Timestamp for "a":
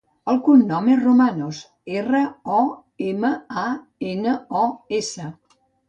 3.69-3.71